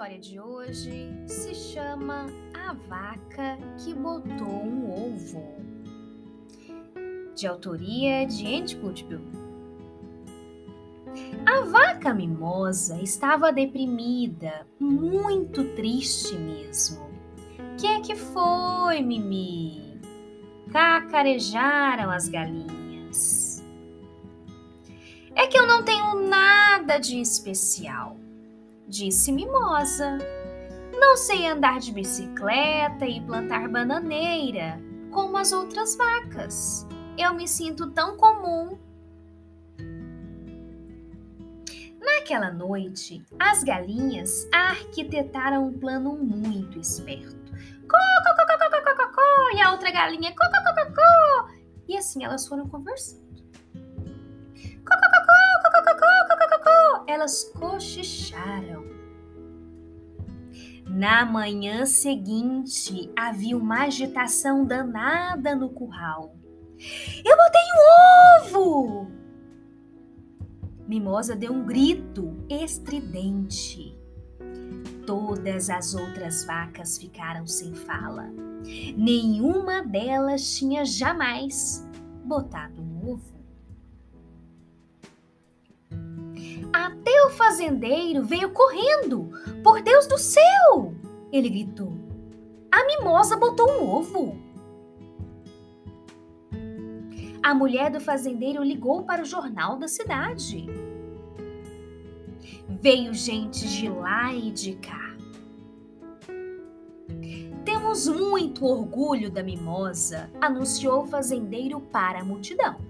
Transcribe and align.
história 0.00 0.18
de 0.18 0.40
hoje 0.40 1.12
se 1.26 1.54
chama 1.54 2.26
A 2.54 2.72
Vaca 2.72 3.58
que 3.76 3.92
Botou 3.92 4.48
um 4.48 4.90
Ovo, 4.90 5.46
de 7.36 7.46
autoria 7.46 8.26
de 8.26 8.46
Andy 8.46 8.76
Putbill. 8.76 9.20
A 11.44 11.60
vaca 11.66 12.14
mimosa 12.14 12.98
estava 13.02 13.52
deprimida, 13.52 14.66
muito 14.80 15.64
triste 15.74 16.34
mesmo. 16.34 17.10
Que 17.78 17.86
é 17.86 18.00
que 18.00 18.16
foi, 18.16 19.02
Mimi? 19.02 20.00
Cacarejaram 20.72 22.10
as 22.10 22.26
galinhas. 22.26 23.62
É 25.34 25.46
que 25.46 25.58
eu 25.58 25.66
não 25.66 25.82
tenho 25.82 26.26
nada 26.26 26.96
de 26.96 27.20
especial 27.20 28.16
disse 28.90 29.30
Mimosa. 29.30 30.18
Não 30.92 31.16
sei 31.16 31.46
andar 31.46 31.78
de 31.78 31.92
bicicleta 31.92 33.06
e 33.06 33.20
plantar 33.22 33.68
bananeira 33.68 34.78
como 35.12 35.38
as 35.38 35.52
outras 35.52 35.96
vacas. 35.96 36.86
Eu 37.16 37.32
me 37.32 37.46
sinto 37.46 37.90
tão 37.92 38.16
comum. 38.16 38.76
Naquela 42.00 42.50
noite, 42.50 43.24
as 43.38 43.62
galinhas 43.62 44.48
arquitetaram 44.52 45.68
um 45.68 45.78
plano 45.78 46.14
muito 46.16 46.78
esperto. 46.78 47.38
E 49.54 49.60
a 49.60 49.72
outra 49.72 49.90
galinha. 49.90 50.34
E 51.88 51.96
assim 51.96 52.24
elas 52.24 52.46
foram 52.46 52.68
conversando. 52.68 53.29
Elas 57.10 57.42
cochicharam. 57.42 58.84
Na 60.86 61.24
manhã 61.24 61.84
seguinte, 61.84 63.10
havia 63.18 63.56
uma 63.56 63.82
agitação 63.82 64.64
danada 64.64 65.56
no 65.56 65.70
curral. 65.70 66.36
Eu 67.24 67.36
botei 67.36 67.62
um 67.74 68.60
ovo! 68.62 69.10
Mimosa 70.86 71.34
deu 71.34 71.52
um 71.52 71.66
grito 71.66 72.32
estridente. 72.48 73.98
Todas 75.04 75.68
as 75.68 75.94
outras 75.96 76.44
vacas 76.44 76.96
ficaram 76.96 77.44
sem 77.44 77.74
fala. 77.74 78.30
Nenhuma 78.96 79.82
delas 79.82 80.54
tinha 80.54 80.84
jamais 80.84 81.84
botado 82.24 82.80
um 82.80 83.10
ovo. 83.10 83.40
Até 86.80 87.26
o 87.26 87.30
fazendeiro 87.30 88.24
veio 88.24 88.50
correndo. 88.52 89.30
Por 89.62 89.82
Deus 89.82 90.06
do 90.06 90.16
céu! 90.16 90.94
Ele 91.30 91.50
gritou. 91.50 91.92
A 92.72 92.86
mimosa 92.86 93.36
botou 93.36 93.70
um 93.70 93.86
ovo. 93.86 94.38
A 97.42 97.52
mulher 97.52 97.90
do 97.90 98.00
fazendeiro 98.00 98.62
ligou 98.62 99.02
para 99.02 99.20
o 99.20 99.26
jornal 99.26 99.76
da 99.76 99.88
cidade. 99.88 100.66
Veio 102.66 103.12
gente 103.12 103.68
de 103.68 103.90
lá 103.90 104.32
e 104.32 104.50
de 104.50 104.74
cá. 104.76 105.16
Temos 107.62 108.08
muito 108.08 108.64
orgulho 108.64 109.30
da 109.30 109.42
mimosa, 109.42 110.30
anunciou 110.40 111.02
o 111.02 111.06
fazendeiro 111.06 111.78
para 111.78 112.20
a 112.20 112.24
multidão. 112.24 112.89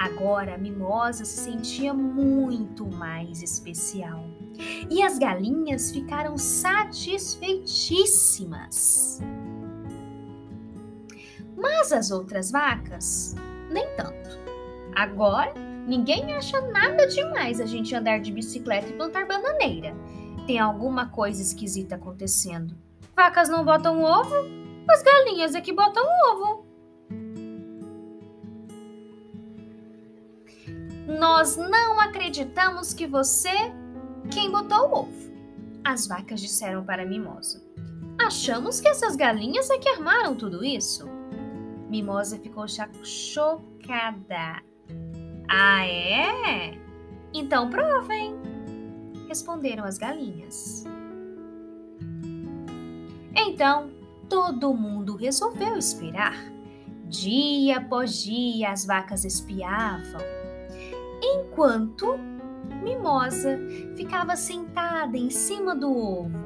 Agora 0.00 0.54
a 0.54 0.58
mimosa 0.58 1.26
se 1.26 1.40
sentia 1.40 1.92
muito 1.92 2.86
mais 2.86 3.42
especial. 3.42 4.24
E 4.88 5.02
as 5.02 5.18
galinhas 5.18 5.90
ficaram 5.90 6.38
satisfeitíssimas. 6.38 9.20
Mas 11.54 11.92
as 11.92 12.10
outras 12.10 12.50
vacas, 12.50 13.34
nem 13.70 13.86
tanto. 13.94 14.40
Agora, 14.96 15.52
ninguém 15.86 16.32
acha 16.32 16.62
nada 16.62 17.06
demais 17.06 17.60
a 17.60 17.66
gente 17.66 17.94
andar 17.94 18.20
de 18.20 18.32
bicicleta 18.32 18.88
e 18.88 18.94
plantar 18.94 19.26
bananeira. 19.26 19.94
Tem 20.46 20.58
alguma 20.58 21.10
coisa 21.10 21.42
esquisita 21.42 21.96
acontecendo. 21.96 22.74
Vacas 23.14 23.50
não 23.50 23.66
botam 23.66 24.02
ovo? 24.02 24.34
As 24.88 25.02
galinhas 25.02 25.54
é 25.54 25.60
que 25.60 25.74
botam 25.74 26.06
ovo. 26.32 26.69
Nós 31.20 31.54
não 31.54 32.00
acreditamos 32.00 32.94
que 32.94 33.06
você 33.06 33.52
quem 34.32 34.50
botou 34.50 34.88
o 34.88 34.92
ovo. 35.00 35.32
As 35.84 36.06
vacas 36.06 36.40
disseram 36.40 36.82
para 36.82 37.04
Mimosa. 37.04 37.62
Achamos 38.18 38.80
que 38.80 38.88
essas 38.88 39.16
galinhas 39.16 39.68
é 39.68 39.76
que 39.76 39.90
armaram 39.90 40.34
tudo 40.34 40.64
isso. 40.64 41.06
Mimosa 41.90 42.38
ficou 42.38 42.64
chocada. 42.66 44.62
Ah, 45.46 45.86
é? 45.86 46.78
Então 47.34 47.68
provem, 47.68 48.34
responderam 49.28 49.84
as 49.84 49.98
galinhas. 49.98 50.84
Então, 53.36 53.90
todo 54.26 54.72
mundo 54.72 55.16
resolveu 55.16 55.76
esperar. 55.76 56.34
Dia 57.04 57.76
após 57.76 58.22
dia, 58.22 58.70
as 58.70 58.86
vacas 58.86 59.26
espiavam 59.26 60.39
enquanto 61.22 62.18
Mimosa 62.82 63.58
ficava 63.96 64.36
sentada 64.36 65.16
em 65.16 65.30
cima 65.30 65.74
do 65.74 65.90
ovo 65.90 66.38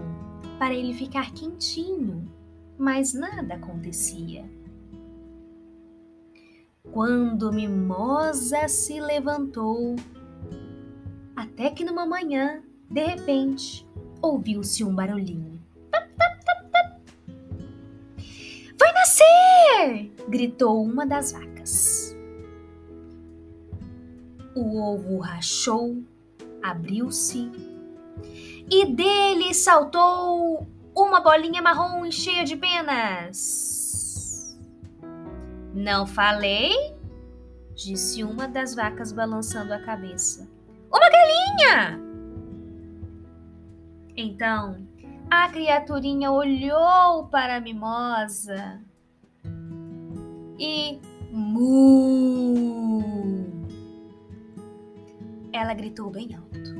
para 0.58 0.74
ele 0.74 0.94
ficar 0.94 1.32
quentinho, 1.32 2.30
mas 2.78 3.12
nada 3.12 3.54
acontecia. 3.54 4.44
Quando 6.92 7.52
Mimosa 7.52 8.68
se 8.68 9.00
levantou, 9.00 9.96
até 11.34 11.70
que 11.70 11.84
numa 11.84 12.06
manhã, 12.06 12.62
de 12.88 13.04
repente, 13.04 13.86
ouviu-se 14.22 14.84
um 14.84 14.94
barulhinho. 14.94 15.60
Tap, 15.90 16.08
tap, 16.16 16.44
tap, 16.44 16.70
tap. 16.70 17.00
Vai 18.78 18.92
nascer! 18.92 20.12
gritou 20.28 20.82
uma 20.82 21.06
das 21.06 21.32
vacas. 21.32 22.03
O 24.54 24.81
ovo 24.81 25.19
rachou, 25.19 26.03
abriu-se 26.62 27.50
e 28.70 28.87
dele 28.87 29.53
saltou 29.53 30.66
uma 30.94 31.20
bolinha 31.20 31.60
marrom 31.60 32.09
cheia 32.10 32.44
de 32.44 32.56
penas. 32.56 34.56
Não 35.75 36.06
falei? 36.06 36.94
disse 37.75 38.22
uma 38.22 38.47
das 38.47 38.75
vacas 38.75 39.10
balançando 39.10 39.75
a 39.75 39.81
cabeça. 39.81 40.48
Uma 40.88 41.10
galinha! 41.10 42.00
Então 44.16 44.87
a 45.28 45.48
criaturinha 45.48 46.31
olhou 46.31 47.26
para 47.26 47.56
a 47.56 47.60
mimosa 47.60 48.81
e 50.56 51.00
mu 51.32 52.83
ela 55.54 55.72
gritou 55.72 56.10
bem 56.10 56.34
alto. 56.34 56.75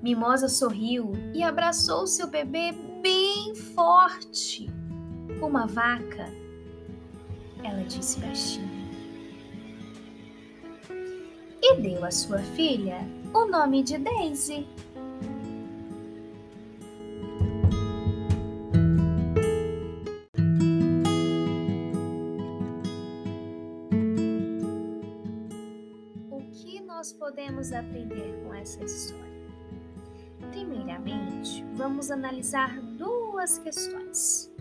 Mimosa 0.00 0.48
sorriu 0.48 1.12
e 1.34 1.42
abraçou 1.42 2.06
seu 2.06 2.28
bebê 2.28 2.72
bem 3.02 3.54
forte. 3.54 4.70
Uma 5.40 5.66
vaca, 5.66 6.28
ela 7.64 7.82
disse 7.84 8.20
baixinho. 8.20 8.70
E 11.60 11.76
deu 11.80 12.04
à 12.04 12.10
sua 12.12 12.38
filha 12.38 12.98
o 13.34 13.44
nome 13.46 13.82
de 13.82 13.98
Daisy. 13.98 14.66
Nós 27.02 27.12
podemos 27.12 27.72
aprender 27.72 28.32
com 28.44 28.54
essa 28.54 28.84
história? 28.84 29.26
Primeiramente, 30.52 31.64
vamos 31.74 32.12
analisar 32.12 32.80
duas 32.96 33.58
questões. 33.58 34.54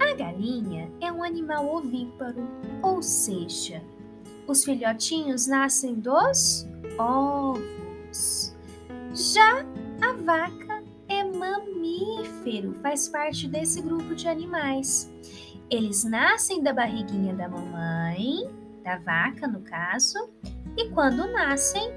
A 0.00 0.14
galinha 0.14 0.90
é 0.98 1.12
um 1.12 1.22
animal 1.22 1.68
ovíparo, 1.76 2.48
ou 2.82 3.02
seja, 3.02 3.82
os 4.46 4.64
filhotinhos 4.64 5.46
nascem 5.46 5.96
dos 5.96 6.66
ovos. 6.98 8.56
Já 9.12 9.58
a 10.00 10.12
vaca 10.24 10.82
é 11.06 11.22
mamífero, 11.22 12.72
faz 12.80 13.10
parte 13.10 13.46
desse 13.46 13.82
grupo 13.82 14.14
de 14.14 14.26
animais. 14.26 15.12
Eles 15.68 16.02
nascem 16.02 16.62
da 16.62 16.72
barriguinha 16.72 17.34
da 17.34 17.46
mamãe, 17.46 18.50
da 18.82 18.96
vaca 18.96 19.46
no 19.46 19.60
caso, 19.60 20.30
e 20.76 20.88
quando 20.90 21.30
nascem, 21.30 21.92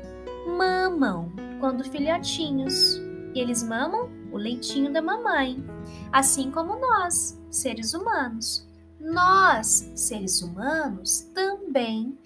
mamam 0.58 1.32
quando 1.60 1.84
filhotinhos. 1.84 2.98
E 3.34 3.40
eles 3.40 3.64
mamam 3.64 4.10
o 4.32 4.38
leitinho 4.38 4.92
da 4.92 5.02
mamãe, 5.02 5.64
assim 6.12 6.52
como 6.52 6.80
nós, 6.80 7.40
seres 7.50 7.94
humanos. 7.94 8.68
Nós, 9.00 9.92
seres 9.96 10.42
humanos, 10.42 11.22
também 11.34 12.18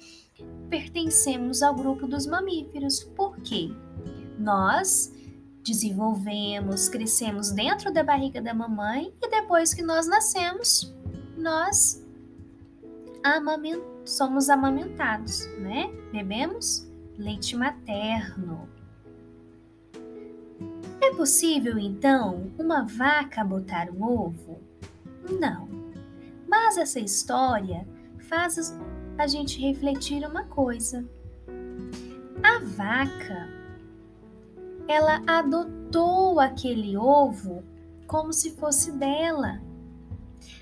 pertencemos 0.69 1.61
ao 1.61 1.75
grupo 1.75 2.07
dos 2.07 2.25
mamíferos. 2.25 3.03
Por 3.03 3.37
quê? 3.41 3.69
Nós 4.37 5.11
desenvolvemos, 5.63 6.87
crescemos 6.89 7.51
dentro 7.51 7.91
da 7.91 8.03
barriga 8.03 8.41
da 8.41 8.53
mamãe 8.53 9.13
e 9.21 9.29
depois 9.29 9.73
que 9.73 9.83
nós 9.83 10.07
nascemos, 10.07 10.95
nós 11.37 12.03
amament 13.23 13.81
somos 14.05 14.49
amamentados, 14.49 15.45
né? 15.59 15.91
Bebemos 16.11 16.89
leite 17.17 17.55
materno. 17.55 18.67
É 21.01 21.13
possível 21.15 21.77
então 21.77 22.51
uma 22.57 22.83
vaca 22.83 23.43
botar 23.43 23.89
um 23.89 24.03
ovo? 24.03 24.61
Não. 25.39 25.67
Mas 26.47 26.77
essa 26.77 26.99
história 26.99 27.87
faz 28.19 28.75
a 29.17 29.27
gente 29.27 29.59
refletir 29.59 30.25
uma 30.25 30.45
coisa. 30.45 31.07
A 32.41 32.59
vaca, 32.63 33.49
ela 34.87 35.21
adotou 35.27 36.39
aquele 36.39 36.97
ovo 36.97 37.63
como 38.07 38.31
se 38.31 38.51
fosse 38.51 38.91
dela. 38.93 39.61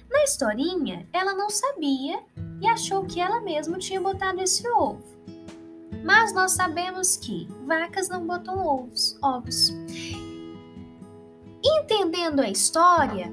Na 0.10 0.24
historinha, 0.24 1.08
ela 1.14 1.34
não 1.34 1.50
sabia 1.50 2.20
e 2.62 2.68
achou 2.68 3.06
que 3.06 3.20
ela 3.20 3.42
mesma 3.42 3.78
tinha 3.78 4.02
botado 4.02 4.42
esse 4.42 4.68
ovo. 4.70 5.02
Mas 6.04 6.34
nós 6.34 6.52
sabemos 6.52 7.16
que 7.18 7.48
vacas 7.66 8.10
não 8.10 8.26
botam 8.26 8.58
ovos. 8.60 9.18
ovos. 9.22 9.70
Entendendo 11.64 12.40
a 12.40 12.50
história, 12.50 13.32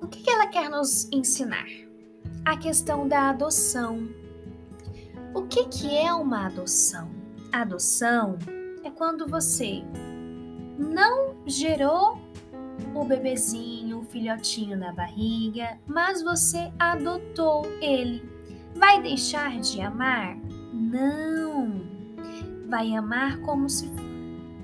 o 0.00 0.08
que 0.08 0.28
ela 0.28 0.46
quer 0.46 0.68
nos 0.68 1.10
ensinar? 1.12 1.66
A 2.44 2.56
questão 2.56 3.06
da 3.06 3.30
adoção. 3.30 4.08
O 5.34 5.42
que, 5.42 5.66
que 5.68 5.96
é 5.96 6.12
uma 6.12 6.46
adoção? 6.46 7.10
Adoção 7.52 8.38
é 8.84 8.90
quando 8.90 9.26
você 9.26 9.82
não 10.78 11.36
gerou 11.46 12.18
o 12.94 13.04
bebezinho, 13.04 13.79
filhotinho 14.10 14.76
na 14.76 14.92
barriga, 14.92 15.78
mas 15.86 16.22
você 16.22 16.72
adotou 16.78 17.64
ele. 17.80 18.22
Vai 18.74 19.02
deixar 19.02 19.58
de 19.60 19.80
amar? 19.80 20.36
Não. 20.72 21.82
Vai 22.68 22.94
amar 22.94 23.40
como 23.40 23.68
se 23.68 23.90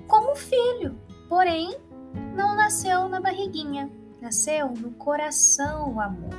como 0.06 0.36
filho. 0.36 0.98
Porém, 1.28 1.76
não 2.34 2.54
nasceu 2.54 3.08
na 3.08 3.20
barriguinha, 3.20 3.90
nasceu 4.20 4.68
no 4.68 4.92
coração 4.92 5.94
o 5.94 6.00
amor. 6.00 6.34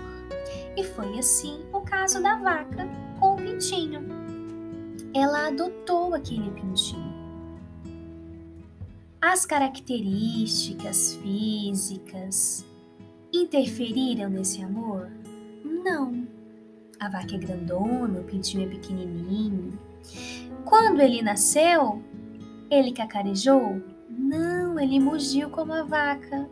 E 0.77 0.83
foi 0.83 1.19
assim 1.19 1.65
o 1.73 1.81
caso 1.81 2.21
da 2.21 2.35
vaca 2.35 2.87
com 3.19 3.33
o 3.33 3.37
pintinho 3.37 4.27
ela 5.13 5.47
adotou 5.47 6.13
aquele 6.13 6.51
pintinho. 6.51 7.15
As 9.19 9.45
características 9.45 11.15
físicas 11.15 12.65
interferiram 13.43 14.29
nesse 14.29 14.63
amor? 14.63 15.09
Não. 15.63 16.27
A 16.99 17.09
vaca 17.09 17.35
é 17.35 17.37
grandona, 17.37 18.19
o 18.19 18.23
pintinho 18.23 18.65
é 18.65 18.69
pequenininho. 18.69 19.77
Quando 20.65 21.01
ele 21.01 21.21
nasceu, 21.21 22.01
ele 22.69 22.91
cacarejou? 22.91 23.81
Não, 24.09 24.79
ele 24.79 24.99
mugiu 24.99 25.49
como 25.49 25.73
a 25.73 25.83
vaca. 25.83 26.49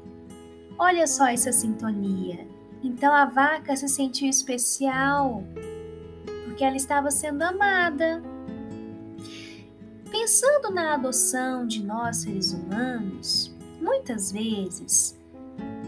Olha 0.77 1.07
só 1.07 1.27
essa 1.27 1.51
sintonia. 1.51 2.47
Então 2.83 3.13
a 3.13 3.25
vaca 3.25 3.75
se 3.75 3.87
sentiu 3.87 4.29
especial 4.29 5.43
porque 6.45 6.63
ela 6.63 6.77
estava 6.77 7.11
sendo 7.11 7.41
amada. 7.41 8.23
Pensando 10.09 10.71
na 10.71 10.93
adoção 10.93 11.67
de 11.67 11.83
nós 11.83 12.17
seres 12.17 12.53
humanos, 12.53 13.53
muitas 13.81 14.31
vezes 14.31 15.19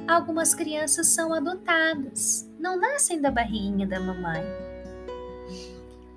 algumas 0.07 0.56
crianças 0.56 1.07
são 1.07 1.33
adotadas, 1.33 2.50
não 2.57 2.80
nascem 2.80 3.19
da 3.19 3.30
barriguinha 3.30 3.86
da 3.86 4.00
mamãe. 4.00 4.42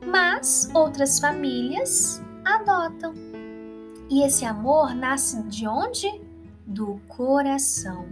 Mas 0.06 0.70
outras 0.75 1.19
famílias 1.19 2.22
adotam. 2.44 3.12
E 4.08 4.25
esse 4.25 4.44
amor 4.44 4.94
nasce 4.94 5.42
de 5.44 5.66
onde? 5.66 6.20
Do 6.66 7.00
coração. 7.08 8.06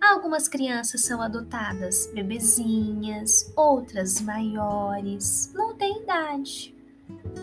Algumas 0.00 0.48
crianças 0.48 1.00
são 1.00 1.22
adotadas 1.22 2.10
bebezinhas, 2.14 3.50
outras 3.56 4.20
maiores, 4.20 5.50
não 5.54 5.74
tem 5.74 6.02
idade. 6.02 6.74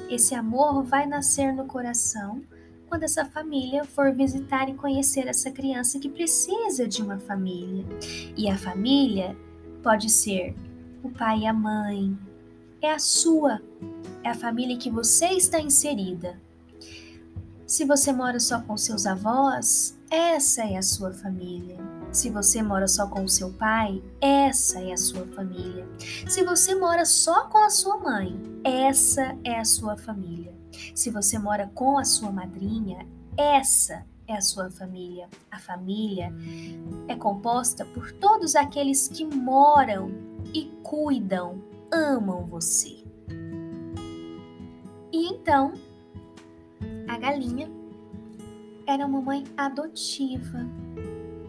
Esse 0.10 0.36
amor 0.36 0.84
vai 0.84 1.08
nascer 1.08 1.52
no 1.54 1.66
coração 1.66 2.44
quando 2.92 3.04
essa 3.04 3.24
família 3.24 3.86
for 3.86 4.14
visitar 4.14 4.68
e 4.68 4.74
conhecer 4.74 5.26
essa 5.26 5.50
criança 5.50 5.98
que 5.98 6.10
precisa 6.10 6.86
de 6.86 7.02
uma 7.02 7.18
família. 7.18 7.86
E 8.36 8.50
a 8.50 8.58
família 8.58 9.34
pode 9.82 10.10
ser 10.10 10.54
o 11.02 11.10
pai 11.10 11.40
e 11.40 11.48
a 11.48 11.54
mãe, 11.54 12.20
é 12.82 12.92
a 12.92 13.00
sua, 13.00 13.62
é 14.26 14.30
a 14.30 14.36
família 14.36 14.76
que 14.76 14.90
você 14.90 15.28
está 15.28 15.58
inserida. 15.58 16.38
Se 17.66 17.86
você 17.86 18.12
mora 18.12 18.42
só 18.42 18.60
com 18.60 18.76
seus 18.76 19.06
avós, 19.06 19.98
essa 20.10 20.64
é 20.64 20.76
a 20.76 20.82
sua 20.82 21.14
família. 21.14 21.78
Se 22.12 22.30
você 22.30 22.62
mora 22.62 22.90
só 22.90 23.08
com 23.08 23.24
o 23.24 23.30
seu 23.30 23.54
pai, 23.54 24.04
essa 24.20 24.82
é 24.82 24.92
a 24.92 24.98
sua 24.98 25.26
família. 25.28 25.88
Se 26.28 26.44
você 26.44 26.76
mora 26.76 27.06
só 27.06 27.48
com 27.48 27.60
a 27.60 27.70
sua 27.70 28.00
mãe, 28.00 28.38
essa 28.66 29.38
é 29.46 29.58
a 29.58 29.64
sua 29.64 29.96
família. 29.96 30.61
Se 30.96 31.10
você 31.10 31.38
mora 31.38 31.70
com 31.74 31.98
a 31.98 32.04
sua 32.04 32.32
madrinha, 32.32 33.08
essa 33.38 34.06
é 34.28 34.36
a 34.36 34.42
sua 34.42 34.70
família. 34.70 35.30
A 35.50 35.60
família 35.60 36.34
é 37.08 37.16
composta 37.16 37.86
por 37.86 38.12
todos 38.14 38.56
aqueles 38.56 39.08
que 39.08 39.26
moram 39.26 40.12
e 40.54 40.66
cuidam, 40.84 41.62
amam 41.92 42.46
você. 42.46 43.04
E 45.12 45.28
então, 45.28 45.74
a 47.08 47.18
galinha 47.18 47.70
era 48.88 49.06
uma 49.06 49.22
mãe 49.22 49.44
adotiva 49.58 50.66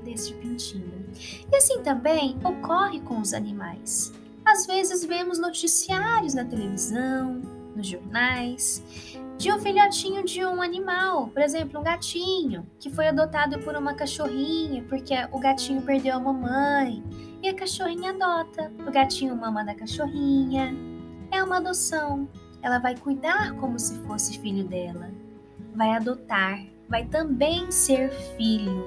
deste 0.05 0.35
pintinho. 0.35 1.03
E 1.51 1.57
assim 1.57 1.83
também 1.83 2.37
ocorre 2.45 3.01
com 3.01 3.21
os 3.21 3.33
animais. 3.33 4.13
Às 4.45 4.67
vezes 4.67 5.05
vemos 5.05 5.39
noticiários 5.39 6.35
na 6.35 6.45
televisão, 6.45 7.41
nos 7.83 7.89
jornais, 7.89 8.83
de 9.37 9.53
um 9.53 9.59
filhotinho 9.59 10.25
de 10.25 10.45
um 10.45 10.63
animal, 10.63 11.27
por 11.29 11.43
exemplo, 11.43 11.81
um 11.81 11.83
gatinho, 11.83 12.65
que 12.79 12.89
foi 12.89 13.09
adotado 13.09 13.59
por 13.59 13.75
uma 13.75 13.93
cachorrinha, 13.93 14.85
porque 14.89 15.15
o 15.33 15.41
gatinho 15.41 15.83
perdeu 15.83 16.17
a 16.17 16.21
mamãe, 16.21 17.03
e 17.43 17.49
a 17.49 17.55
cachorrinha 17.55 18.11
adota. 18.11 18.73
O 18.87 18.93
gatinho 18.93 19.37
mama 19.37 19.65
da 19.65 19.75
cachorrinha. 19.75 20.73
É 21.33 21.43
uma 21.43 21.57
adoção. 21.57 22.29
Ela 22.63 22.79
vai 22.79 22.97
cuidar 22.97 23.57
como 23.57 23.79
se 23.81 23.99
fosse 24.07 24.39
filho 24.39 24.63
dela. 24.63 25.11
Vai 25.75 25.91
adotar, 25.91 26.65
vai 26.89 27.05
também 27.07 27.69
ser 27.73 28.11
filho. 28.37 28.87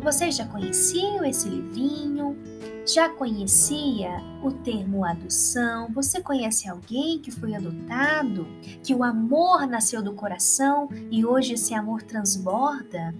Você 0.00 0.30
já 0.30 0.46
conhecia 0.46 1.28
esse 1.28 1.48
livrinho? 1.48 2.36
Já 2.84 3.08
conhecia 3.08 4.20
o 4.42 4.50
termo 4.50 5.04
adoção? 5.04 5.88
Você 5.92 6.20
conhece 6.20 6.68
alguém 6.68 7.20
que 7.20 7.30
foi 7.30 7.54
adotado? 7.54 8.46
Que 8.82 8.92
o 8.92 9.04
amor 9.04 9.66
nasceu 9.68 10.02
do 10.02 10.14
coração 10.14 10.88
e 11.10 11.24
hoje 11.24 11.54
esse 11.54 11.74
amor 11.74 12.02
transborda? 12.02 13.14